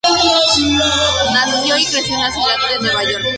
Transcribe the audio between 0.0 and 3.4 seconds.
Knight nació y creció en la Ciudad de Nueva York.